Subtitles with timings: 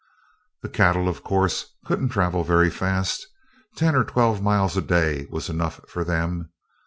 [0.63, 3.27] The cattle, of course, couldn't travel very fast;
[3.75, 6.49] ten or twelve miles a day was enough for them.